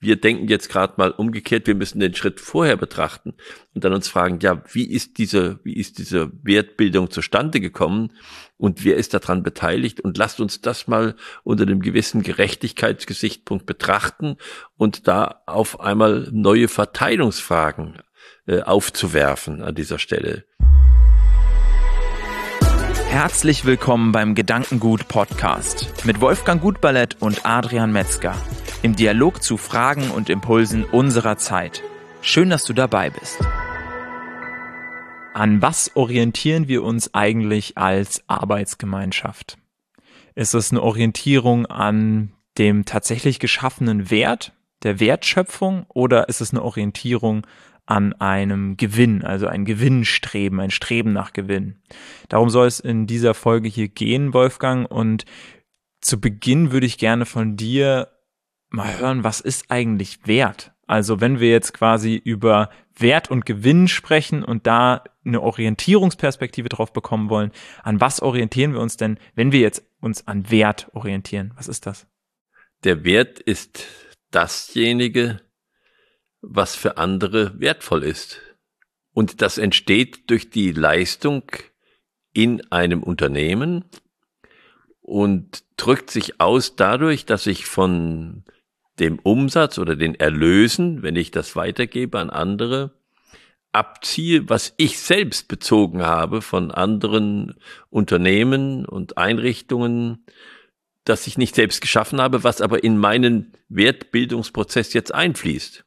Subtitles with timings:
[0.00, 3.34] wir denken jetzt gerade mal umgekehrt, wir müssen den Schritt vorher betrachten
[3.74, 8.12] und dann uns fragen, ja, wie ist diese, wie ist diese Wertbildung zustande gekommen
[8.56, 14.36] und wer ist daran beteiligt und lasst uns das mal unter einem gewissen Gerechtigkeitsgesichtspunkt betrachten
[14.76, 17.98] und da auf einmal neue Verteilungsfragen
[18.46, 20.44] äh, aufzuwerfen an dieser Stelle.
[23.08, 28.36] Herzlich willkommen beim Gedankengut Podcast mit Wolfgang Gutballett und Adrian Metzger
[28.82, 31.82] im Dialog zu Fragen und Impulsen unserer Zeit.
[32.22, 33.38] Schön, dass du dabei bist.
[35.34, 39.58] An was orientieren wir uns eigentlich als Arbeitsgemeinschaft?
[40.34, 44.52] Ist es eine Orientierung an dem tatsächlich geschaffenen Wert,
[44.84, 47.46] der Wertschöpfung, oder ist es eine Orientierung
[47.86, 51.80] an einem Gewinn, also ein Gewinnstreben, ein Streben nach Gewinn?
[52.28, 55.24] Darum soll es in dieser Folge hier gehen, Wolfgang, und
[56.00, 58.08] zu Beginn würde ich gerne von dir
[58.70, 60.72] mal hören, was ist eigentlich Wert?
[60.86, 66.92] Also wenn wir jetzt quasi über Wert und Gewinn sprechen und da eine Orientierungsperspektive drauf
[66.92, 67.52] bekommen wollen,
[67.82, 71.52] an was orientieren wir uns denn, wenn wir jetzt uns an Wert orientieren?
[71.56, 72.06] Was ist das?
[72.84, 73.86] Der Wert ist
[74.30, 75.40] dasjenige,
[76.40, 78.40] was für andere wertvoll ist.
[79.12, 81.42] Und das entsteht durch die Leistung
[82.32, 83.84] in einem Unternehmen
[85.00, 88.44] und drückt sich aus dadurch, dass ich von
[89.00, 92.92] dem Umsatz oder den Erlösen, wenn ich das weitergebe an andere,
[93.72, 97.54] abziehe, was ich selbst bezogen habe von anderen
[97.90, 100.24] Unternehmen und Einrichtungen,
[101.04, 105.84] das ich nicht selbst geschaffen habe, was aber in meinen Wertbildungsprozess jetzt einfließt.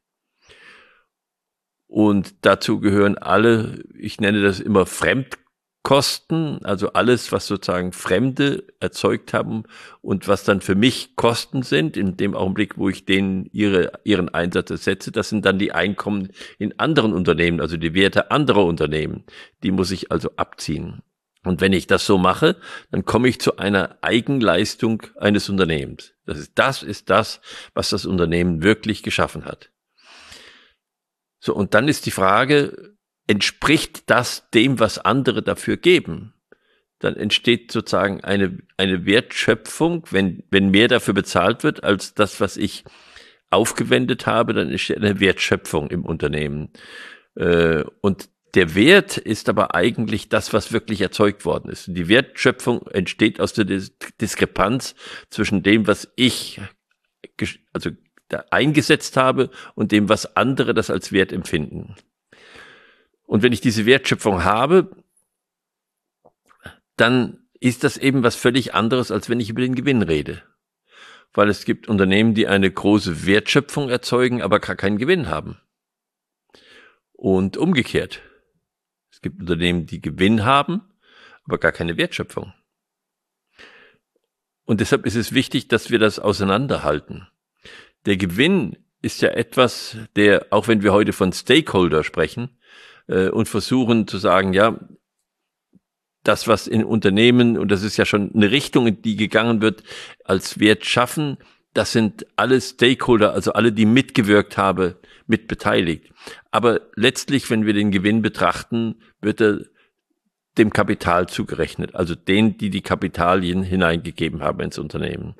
[1.88, 5.41] Und dazu gehören alle, ich nenne das immer Fremd
[5.84, 9.64] Kosten, also alles, was sozusagen Fremde erzeugt haben
[10.02, 14.30] und was dann für mich Kosten sind, in dem Augenblick, wo ich denen ihre, ihren
[14.30, 16.30] Einsatz ersetze, das sind dann die Einkommen
[16.60, 19.24] in anderen Unternehmen, also die Werte anderer Unternehmen.
[19.64, 21.02] Die muss ich also abziehen.
[21.44, 22.58] Und wenn ich das so mache,
[22.92, 26.14] dann komme ich zu einer Eigenleistung eines Unternehmens.
[26.26, 27.42] Das ist das, ist das,
[27.74, 29.72] was das Unternehmen wirklich geschaffen hat.
[31.40, 32.96] So, und dann ist die Frage,
[33.32, 36.34] entspricht das dem, was andere dafür geben,
[37.00, 42.58] dann entsteht sozusagen eine, eine Wertschöpfung, wenn, wenn mehr dafür bezahlt wird als das, was
[42.58, 42.84] ich
[43.50, 46.72] aufgewendet habe, dann entsteht eine Wertschöpfung im Unternehmen.
[47.36, 51.86] Äh, und der Wert ist aber eigentlich das, was wirklich erzeugt worden ist.
[51.88, 53.64] Die Wertschöpfung entsteht aus der
[54.20, 54.94] Diskrepanz
[55.30, 56.60] zwischen dem, was ich
[57.72, 57.92] also
[58.50, 61.96] eingesetzt habe und dem, was andere das als Wert empfinden.
[63.32, 64.92] Und wenn ich diese Wertschöpfung habe,
[66.98, 70.44] dann ist das eben was völlig anderes, als wenn ich über den Gewinn rede.
[71.32, 75.58] Weil es gibt Unternehmen, die eine große Wertschöpfung erzeugen, aber gar keinen Gewinn haben.
[77.14, 78.22] Und umgekehrt.
[79.10, 80.82] Es gibt Unternehmen, die Gewinn haben,
[81.46, 82.54] aber gar keine Wertschöpfung.
[84.66, 87.30] Und deshalb ist es wichtig, dass wir das auseinanderhalten.
[88.06, 92.58] Der Gewinn ist ja etwas, der, auch wenn wir heute von Stakeholder sprechen,
[93.08, 94.80] äh, und versuchen zu sagen, ja,
[96.24, 99.84] das, was in Unternehmen, und das ist ja schon eine Richtung, in die gegangen wird,
[100.24, 101.38] als Wert schaffen,
[101.74, 104.96] das sind alle Stakeholder, also alle, die mitgewirkt haben,
[105.26, 106.12] mit beteiligt.
[106.52, 109.62] Aber letztlich, wenn wir den Gewinn betrachten, wird er
[110.58, 115.36] dem Kapital zugerechnet, also denen, die die Kapitalien hineingegeben haben ins Unternehmen.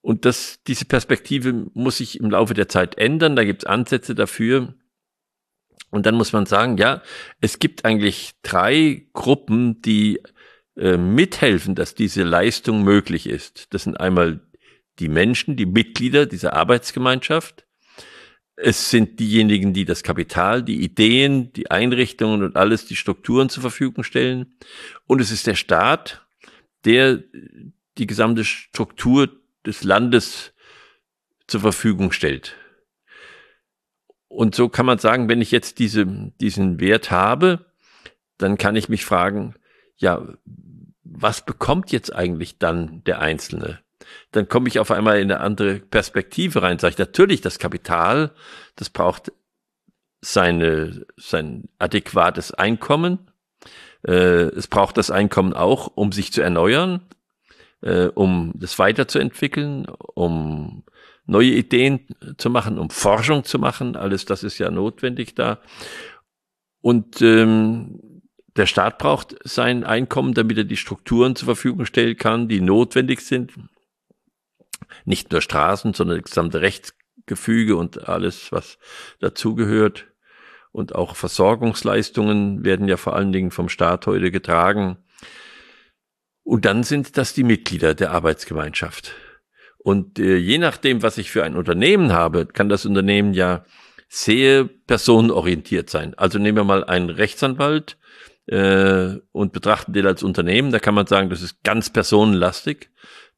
[0.00, 3.36] Und das, diese Perspektive muss sich im Laufe der Zeit ändern.
[3.36, 4.74] Da gibt es Ansätze dafür.
[5.90, 7.02] Und dann muss man sagen, ja,
[7.40, 10.20] es gibt eigentlich drei Gruppen, die
[10.76, 13.74] äh, mithelfen, dass diese Leistung möglich ist.
[13.74, 14.40] Das sind einmal
[14.98, 17.66] die Menschen, die Mitglieder dieser Arbeitsgemeinschaft.
[18.56, 23.62] Es sind diejenigen, die das Kapital, die Ideen, die Einrichtungen und alles, die Strukturen zur
[23.62, 24.54] Verfügung stellen.
[25.06, 26.26] Und es ist der Staat,
[26.84, 27.22] der
[27.98, 29.28] die gesamte Struktur
[29.66, 30.52] des Landes
[31.46, 32.56] zur Verfügung stellt.
[34.32, 36.06] Und so kann man sagen, wenn ich jetzt diese,
[36.40, 37.66] diesen Wert habe,
[38.38, 39.54] dann kann ich mich fragen,
[39.96, 40.26] ja,
[41.04, 43.80] was bekommt jetzt eigentlich dann der Einzelne?
[44.30, 46.78] Dann komme ich auf einmal in eine andere Perspektive rein.
[46.78, 48.32] Sage ich natürlich, das Kapital,
[48.74, 49.32] das braucht
[50.22, 53.18] seine, sein adäquates Einkommen.
[54.02, 57.02] Äh, es braucht das Einkommen auch, um sich zu erneuern,
[57.82, 60.84] äh, um das weiterzuentwickeln, um
[61.26, 63.96] neue Ideen zu machen, um Forschung zu machen.
[63.96, 65.60] Alles das ist ja notwendig da.
[66.80, 68.22] Und ähm,
[68.56, 73.20] der Staat braucht sein Einkommen, damit er die Strukturen zur Verfügung stellen kann, die notwendig
[73.20, 73.52] sind.
[75.04, 76.94] Nicht nur Straßen, sondern die gesamte Rechts,
[77.26, 78.78] Gefüge und alles, was
[79.20, 80.06] dazugehört.
[80.72, 84.98] Und auch Versorgungsleistungen werden ja vor allen Dingen vom Staat heute getragen.
[86.42, 89.14] Und dann sind das die Mitglieder der Arbeitsgemeinschaft.
[89.82, 93.64] Und äh, je nachdem, was ich für ein Unternehmen habe, kann das Unternehmen ja
[94.08, 96.14] sehr personenorientiert sein.
[96.16, 97.96] Also nehmen wir mal einen Rechtsanwalt
[98.46, 100.70] äh, und betrachten den als Unternehmen.
[100.70, 102.90] Da kann man sagen, das ist ganz personenlastig.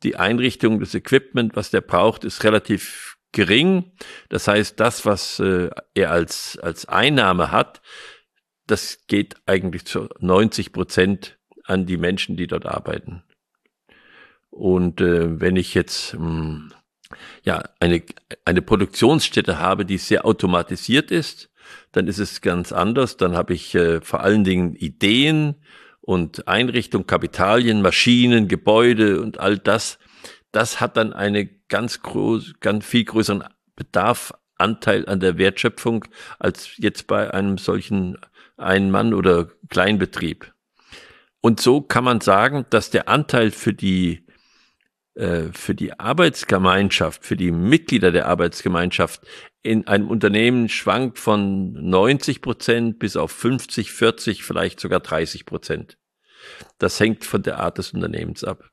[0.02, 3.92] Die Einrichtung, das Equipment, was der braucht, ist relativ gering.
[4.28, 7.80] Das heißt, das, was äh, er als, als Einnahme hat,
[8.66, 13.22] das geht eigentlich zu 90 Prozent an die Menschen, die dort arbeiten.
[14.54, 16.72] Und äh, wenn ich jetzt mh, hm,
[17.42, 18.02] ja eine
[18.44, 21.50] eine Produktionsstätte habe, die sehr automatisiert ist,
[21.90, 23.16] dann ist es ganz anders.
[23.16, 25.56] Dann habe ich äh, vor allen Dingen Ideen
[26.00, 29.98] und Einrichtung, Kapitalien, Maschinen, Gebäude und all das.
[30.52, 33.42] Das hat dann eine ganz groß, ganz viel größeren
[33.74, 36.04] Bedarf, Anteil an der Wertschöpfung
[36.38, 38.18] als jetzt bei einem solchen
[38.56, 40.54] Ein-Mann- oder Kleinbetrieb.
[41.40, 44.23] Und so kann man sagen, dass der Anteil für die
[45.52, 49.22] für die Arbeitsgemeinschaft, für die Mitglieder der Arbeitsgemeinschaft
[49.62, 55.98] in einem Unternehmen schwankt von 90 Prozent bis auf 50, 40, vielleicht sogar 30 Prozent.
[56.78, 58.70] Das hängt von der Art des Unternehmens ab.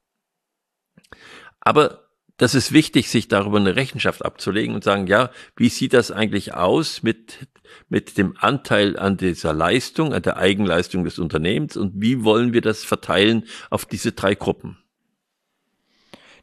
[1.62, 6.10] Aber das ist wichtig, sich darüber eine Rechenschaft abzulegen und sagen, ja, wie sieht das
[6.10, 7.48] eigentlich aus mit,
[7.88, 12.62] mit dem Anteil an dieser Leistung, an der Eigenleistung des Unternehmens und wie wollen wir
[12.62, 14.82] das verteilen auf diese drei Gruppen?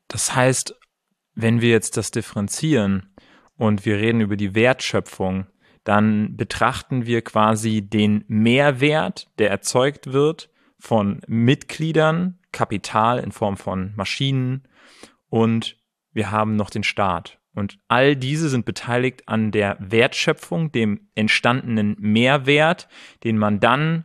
[0.09, 0.75] Das heißt,
[1.35, 3.15] wenn wir jetzt das differenzieren
[3.57, 5.47] und wir reden über die Wertschöpfung,
[5.85, 13.93] dann betrachten wir quasi den Mehrwert, der erzeugt wird von Mitgliedern, Kapital in Form von
[13.97, 14.67] Maschinen
[15.29, 15.77] und
[16.13, 17.39] wir haben noch den Staat.
[17.55, 22.89] Und all diese sind beteiligt an der Wertschöpfung, dem entstandenen Mehrwert,
[23.25, 24.05] den man dann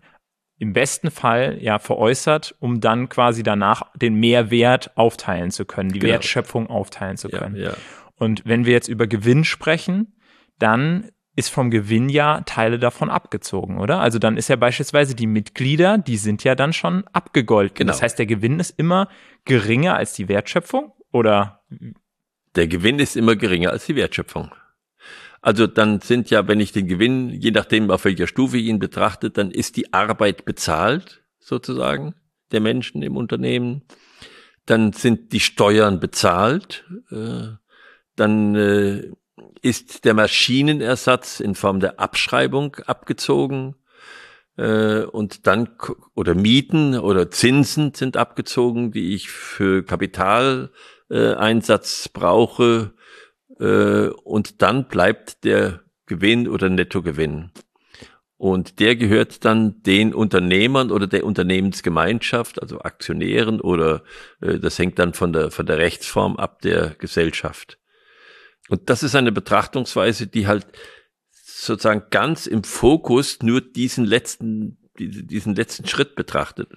[0.63, 5.99] im besten Fall ja veräußert, um dann quasi danach den Mehrwert aufteilen zu können, die
[5.99, 6.13] genau.
[6.13, 7.57] Wertschöpfung aufteilen zu können.
[7.57, 7.73] Ja, ja.
[8.15, 10.15] Und wenn wir jetzt über Gewinn sprechen,
[10.59, 13.99] dann ist vom Gewinn ja Teile davon abgezogen, oder?
[13.99, 17.75] Also dann ist ja beispielsweise die Mitglieder, die sind ja dann schon abgegolten.
[17.75, 17.91] Genau.
[17.91, 19.09] Das heißt, der Gewinn ist immer
[19.43, 21.61] geringer als die Wertschöpfung, oder?
[22.55, 24.51] Der Gewinn ist immer geringer als die Wertschöpfung.
[25.43, 28.79] Also dann sind ja, wenn ich den Gewinn, je nachdem auf welcher Stufe ich ihn
[28.79, 32.15] betrachte, dann ist die Arbeit bezahlt, sozusagen,
[32.53, 33.81] der Menschen im Unternehmen.
[34.65, 36.85] Dann sind die Steuern bezahlt.
[37.11, 37.57] Äh,
[38.15, 39.11] dann äh,
[39.61, 43.75] ist der Maschinenersatz in Form der Abschreibung abgezogen.
[44.55, 45.71] Äh, und dann,
[46.15, 52.93] oder Mieten oder Zinsen sind abgezogen, die ich für Kapitaleinsatz brauche
[53.63, 57.51] äh, und dann bleibt der Gewinn oder Nettogewinn.
[58.37, 64.03] Und der gehört dann den Unternehmern oder der Unternehmensgemeinschaft, also Aktionären oder
[64.41, 67.79] äh, das hängt dann von der, von der Rechtsform ab der Gesellschaft.
[68.67, 70.67] Und das ist eine Betrachtungsweise, die halt
[71.31, 76.69] sozusagen ganz im Fokus nur diesen letzten, diesen letzten Schritt betrachtet.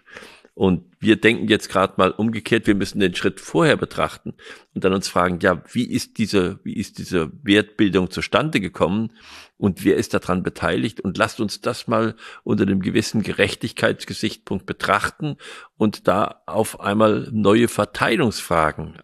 [0.57, 4.33] Und wir denken jetzt gerade mal umgekehrt, wir müssen den Schritt vorher betrachten
[4.75, 9.13] und dann uns fragen, ja, wie ist diese, wie ist diese Wertbildung zustande gekommen
[9.59, 10.99] und wer ist daran beteiligt?
[10.99, 15.37] Und lasst uns das mal unter einem gewissen Gerechtigkeitsgesichtspunkt betrachten
[15.77, 18.97] und da auf einmal neue Verteilungsfragen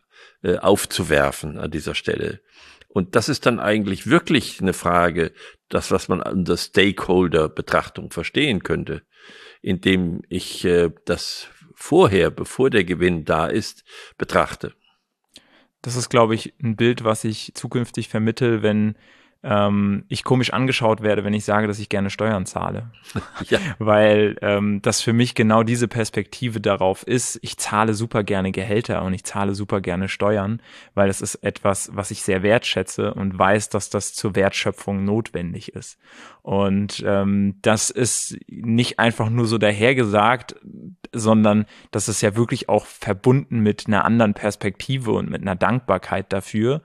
[0.43, 2.41] äh, aufzuwerfen an dieser Stelle.
[2.89, 5.33] Und das ist dann eigentlich wirklich eine Frage,
[5.69, 9.03] das, was man unter Stakeholder-Betrachtung verstehen könnte
[9.63, 13.85] indem ich äh, das vorher, bevor der Gewinn da ist,
[14.19, 14.75] betrachte.
[15.81, 18.97] Das ist, glaube ich, ein Bild, was ich zukünftig vermittel, wenn
[19.45, 22.91] ähm, ich komisch angeschaut werde, wenn ich sage, dass ich gerne Steuern zahle.
[23.49, 23.59] ja.
[23.79, 29.03] Weil ähm, das für mich genau diese Perspektive darauf ist, ich zahle super gerne Gehälter
[29.03, 30.63] und ich zahle super gerne Steuern,
[30.95, 35.75] weil es ist etwas, was ich sehr wertschätze und weiß, dass das zur Wertschöpfung notwendig
[35.75, 35.99] ist.
[36.43, 40.57] Und ähm, das ist nicht einfach nur so dahergesagt,
[41.13, 46.33] sondern das ist ja wirklich auch verbunden mit einer anderen Perspektive und mit einer Dankbarkeit
[46.33, 46.83] dafür.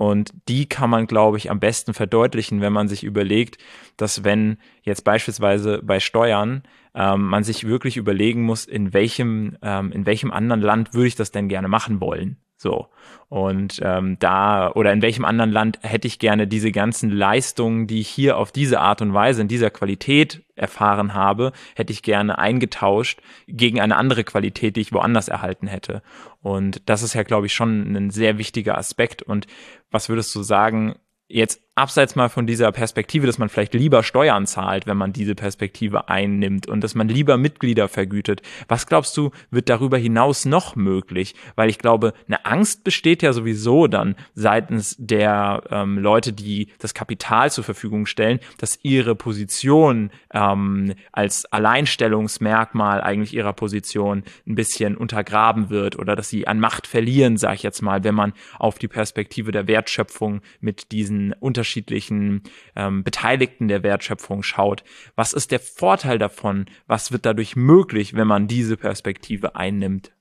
[0.00, 3.58] Und die kann man, glaube ich, am besten verdeutlichen, wenn man sich überlegt,
[3.98, 6.62] dass wenn jetzt beispielsweise bei Steuern
[6.94, 11.16] ähm, man sich wirklich überlegen muss, in welchem, ähm, in welchem anderen Land würde ich
[11.16, 12.38] das denn gerne machen wollen.
[12.60, 12.88] So.
[13.30, 18.00] Und ähm, da oder in welchem anderen Land hätte ich gerne diese ganzen Leistungen, die
[18.00, 22.38] ich hier auf diese Art und Weise, in dieser Qualität erfahren habe, hätte ich gerne
[22.38, 26.02] eingetauscht gegen eine andere Qualität, die ich woanders erhalten hätte.
[26.42, 29.22] Und das ist ja, glaube ich, schon ein sehr wichtiger Aspekt.
[29.22, 29.46] Und
[29.90, 30.96] was würdest du sagen,
[31.28, 35.34] jetzt abseits mal von dieser Perspektive, dass man vielleicht lieber Steuern zahlt, wenn man diese
[35.34, 38.42] Perspektive einnimmt und dass man lieber Mitglieder vergütet.
[38.68, 41.34] Was glaubst du, wird darüber hinaus noch möglich?
[41.56, 46.92] Weil ich glaube, eine Angst besteht ja sowieso dann seitens der ähm, Leute, die das
[46.92, 54.98] Kapital zur Verfügung stellen, dass ihre Position ähm, als Alleinstellungsmerkmal eigentlich ihrer Position ein bisschen
[54.98, 58.78] untergraben wird oder dass sie an Macht verlieren, sage ich jetzt mal, wenn man auf
[58.78, 62.42] die Perspektive der Wertschöpfung mit diesen Unterschieden unterschiedlichen
[62.74, 64.82] ähm, Beteiligten der Wertschöpfung schaut.
[65.14, 66.66] Was ist der Vorteil davon?
[66.86, 70.12] Was wird dadurch möglich, wenn man diese Perspektive einnimmt?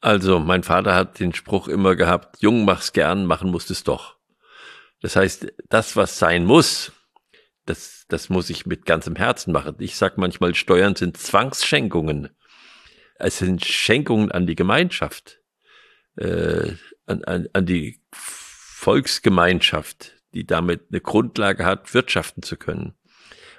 [0.00, 4.16] Also, mein Vater hat den Spruch immer gehabt, jung mach's gern, machen musst es doch.
[5.00, 6.92] Das heißt, das, was sein muss,
[7.66, 9.76] das, das muss ich mit ganzem Herzen machen.
[9.78, 12.30] Ich sag manchmal, Steuern sind Zwangsschenkungen.
[13.14, 15.40] Es sind Schenkungen an die Gemeinschaft,
[16.16, 16.72] äh,
[17.06, 18.00] an, an, an die
[18.82, 22.94] Volksgemeinschaft, die damit eine Grundlage hat, wirtschaften zu können.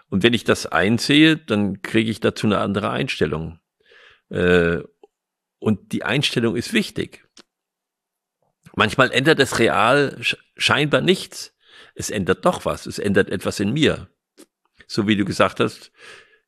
[0.09, 3.57] Und wenn ich das einsehe, dann kriege ich dazu eine andere Einstellung.
[4.29, 4.79] Äh,
[5.59, 7.25] und die Einstellung ist wichtig.
[8.75, 10.19] Manchmal ändert es real
[10.57, 11.55] scheinbar nichts.
[11.95, 12.85] Es ändert doch was.
[12.85, 14.09] Es ändert etwas in mir.
[14.87, 15.93] So wie du gesagt hast,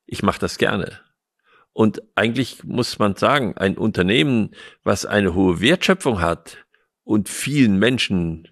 [0.06, 1.00] ich mache das gerne.
[1.72, 4.54] Und eigentlich muss man sagen, ein Unternehmen,
[4.84, 6.58] was eine hohe Wertschöpfung hat
[7.06, 8.50] und vielen Menschen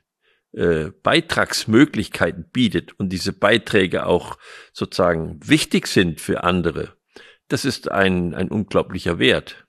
[0.54, 4.38] äh, Beitragsmöglichkeiten bietet und diese Beiträge auch
[4.72, 6.96] sozusagen wichtig sind für andere,
[7.48, 9.68] das ist ein, ein unglaublicher Wert.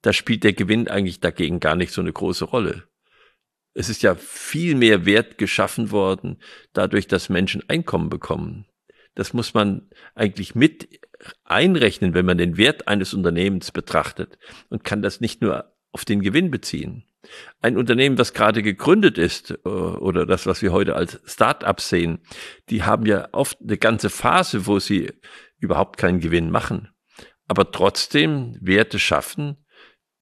[0.00, 2.88] Da spielt der Gewinn eigentlich dagegen gar nicht so eine große Rolle.
[3.74, 6.40] Es ist ja viel mehr Wert geschaffen worden,
[6.72, 8.66] dadurch, dass Menschen Einkommen bekommen.
[9.14, 11.00] Das muss man eigentlich mit
[11.44, 14.38] einrechnen, wenn man den Wert eines Unternehmens betrachtet
[14.68, 17.04] und kann das nicht nur auf den Gewinn beziehen.
[17.60, 22.20] Ein Unternehmen, das gerade gegründet ist, äh, oder das, was wir heute als Start-up sehen,
[22.68, 25.12] die haben ja oft eine ganze Phase, wo sie
[25.58, 26.88] überhaupt keinen Gewinn machen,
[27.46, 29.56] aber trotzdem Werte schaffen,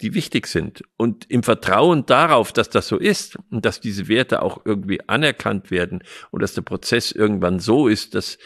[0.01, 0.83] die wichtig sind.
[0.97, 5.71] Und im Vertrauen darauf, dass das so ist und dass diese Werte auch irgendwie anerkannt
[5.71, 8.39] werden und dass der Prozess irgendwann so ist, dass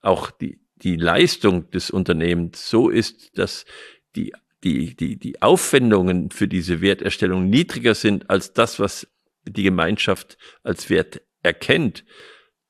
[0.00, 3.64] auch die, die Leistung des Unternehmens so ist, dass
[4.14, 4.32] die
[4.66, 9.06] die, die, die Aufwendungen für diese Werterstellung niedriger sind als das, was
[9.44, 12.04] die Gemeinschaft als Wert erkennt,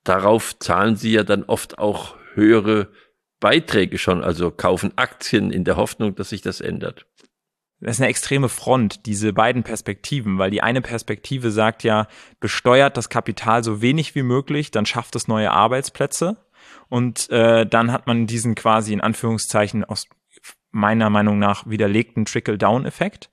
[0.04, 2.90] darauf zahlen sie ja dann oft auch höhere
[3.40, 7.06] Beiträge schon, also kaufen Aktien in der Hoffnung, dass sich das ändert.
[7.80, 12.08] Das ist eine extreme Front, diese beiden Perspektiven, weil die eine Perspektive sagt ja,
[12.40, 16.36] besteuert das Kapital so wenig wie möglich, dann schafft es neue Arbeitsplätze.
[16.88, 20.08] Und äh, dann hat man diesen quasi in Anführungszeichen aus
[20.76, 23.30] meiner Meinung nach widerlegten Trickle-Down-Effekt.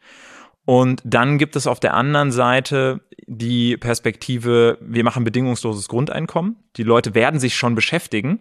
[0.66, 6.56] Und dann gibt es auf der anderen Seite die Perspektive, wir machen bedingungsloses Grundeinkommen.
[6.78, 8.40] Die Leute werden sich schon beschäftigen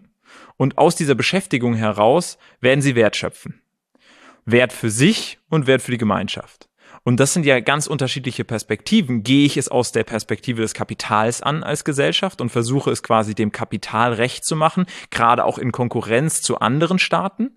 [0.55, 3.61] und aus dieser Beschäftigung heraus werden sie Wert schöpfen.
[4.45, 6.69] Wert für sich und Wert für die Gemeinschaft.
[7.03, 9.23] Und das sind ja ganz unterschiedliche Perspektiven.
[9.23, 13.35] Gehe ich es aus der Perspektive des Kapitals an als Gesellschaft und versuche es quasi
[13.35, 17.51] dem Kapital recht zu machen, gerade auch in Konkurrenz zu anderen Staaten?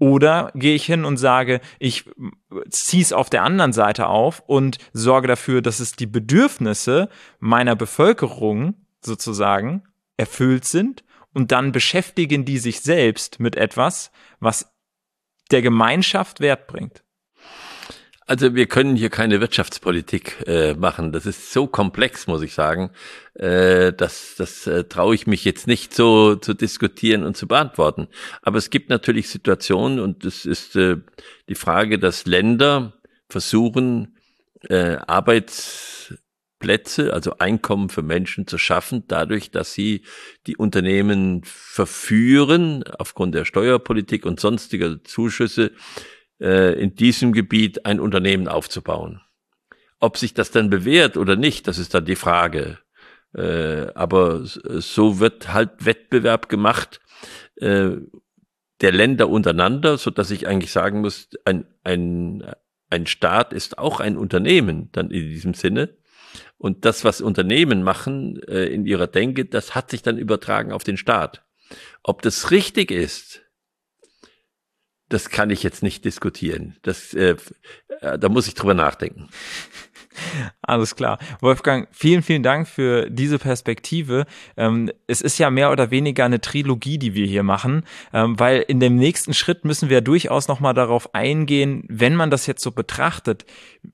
[0.00, 2.10] Oder gehe ich hin und sage, ich
[2.70, 7.76] ziehe es auf der anderen Seite auf und sorge dafür, dass es die Bedürfnisse meiner
[7.76, 9.84] Bevölkerung sozusagen
[10.16, 11.04] erfüllt sind
[11.34, 14.72] und dann beschäftigen die sich selbst mit etwas, was
[15.50, 17.04] der Gemeinschaft Wert bringt.
[18.30, 21.10] Also wir können hier keine Wirtschaftspolitik äh, machen.
[21.10, 22.92] Das ist so komplex, muss ich sagen.
[23.34, 28.06] Äh, das das äh, traue ich mich jetzt nicht so zu diskutieren und zu beantworten.
[28.40, 30.98] Aber es gibt natürlich Situationen und es ist äh,
[31.48, 32.92] die Frage, dass Länder
[33.28, 34.16] versuchen,
[34.68, 40.02] äh, Arbeitsplätze, also Einkommen für Menschen zu schaffen, dadurch, dass sie
[40.46, 45.72] die Unternehmen verführen, aufgrund der Steuerpolitik und sonstiger Zuschüsse,
[46.40, 49.20] äh, in diesem Gebiet ein Unternehmen aufzubauen.
[49.98, 52.78] Ob sich das dann bewährt oder nicht, das ist dann die Frage.
[53.34, 57.00] Äh, aber so wird halt Wettbewerb gemacht
[57.56, 57.90] äh,
[58.80, 62.50] der Länder untereinander, so dass ich eigentlich sagen muss, ein, ein,
[62.88, 65.90] ein Staat ist auch ein Unternehmen dann in diesem Sinne.
[66.56, 70.96] Und das, was Unternehmen machen in ihrer Denke, das hat sich dann übertragen auf den
[70.96, 71.42] Staat.
[72.02, 73.42] Ob das richtig ist,
[75.10, 76.76] das kann ich jetzt nicht diskutieren.
[76.82, 77.36] Das, äh,
[78.00, 79.28] äh, da muss ich drüber nachdenken.
[80.62, 81.18] Alles klar.
[81.40, 84.26] Wolfgang, vielen, vielen Dank für diese Perspektive.
[84.56, 88.60] Ähm, es ist ja mehr oder weniger eine Trilogie, die wir hier machen, ähm, weil
[88.60, 92.70] in dem nächsten Schritt müssen wir durchaus nochmal darauf eingehen, wenn man das jetzt so
[92.70, 93.44] betrachtet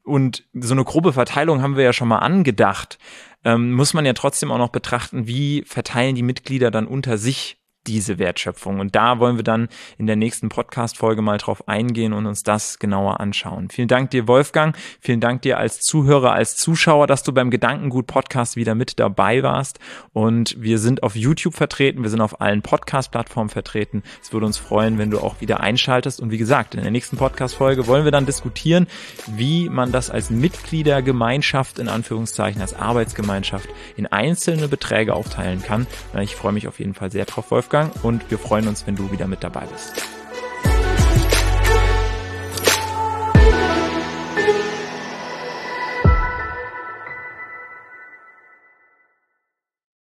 [0.04, 2.99] und so eine grobe Verteilung haben wir ja schon mal angedacht.
[3.44, 7.58] ähm, muss man ja trotzdem auch noch betrachten, wie verteilen die Mitglieder dann unter sich
[7.87, 8.81] diese Wertschöpfung.
[8.81, 12.78] Und da wollen wir dann in der nächsten Podcast-Folge mal drauf eingehen und uns das
[12.78, 13.69] genauer anschauen.
[13.71, 14.76] Vielen Dank dir, Wolfgang.
[15.00, 19.78] Vielen Dank dir als Zuhörer, als Zuschauer, dass du beim Gedankengut-Podcast wieder mit dabei warst.
[20.12, 22.02] Und wir sind auf YouTube vertreten.
[22.02, 24.02] Wir sind auf allen Podcast-Plattformen vertreten.
[24.23, 26.21] Es würde uns freuen, wenn du auch wieder einschaltest.
[26.21, 28.87] Und wie gesagt, in der nächsten Podcast-Folge wollen wir dann diskutieren,
[29.26, 35.87] wie man das als Mitgliedergemeinschaft, in Anführungszeichen, als Arbeitsgemeinschaft in einzelne Beträge aufteilen kann.
[36.21, 37.75] Ich freue mich auf jeden Fall sehr drauf, Wolfgang.
[37.76, 40.15] Wolfgang und wir freuen uns, wenn du wieder mit dabei bist.